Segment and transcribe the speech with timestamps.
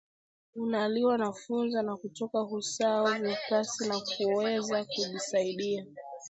[0.55, 5.85] unaliwa na funza na kutoka usaha ovyo pasi na kuweza kujisaidia